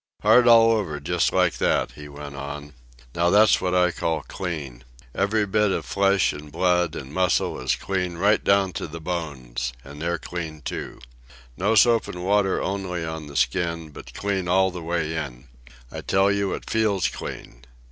[0.23, 2.73] "Hard all over just like that," he went on.
[3.13, 4.83] "Now that's what I call clean.
[5.13, 9.73] Every bit of flesh an' blood an' muscle is clean right down to the bones
[9.83, 11.01] and they're clean, too.
[11.55, 15.49] No soap and water only on the skin, but clean all the way in.
[15.91, 17.63] I tell you it feels clean.